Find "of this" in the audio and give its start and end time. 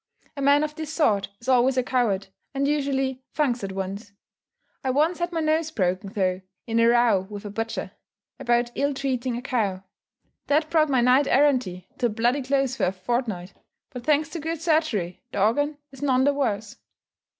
0.63-0.91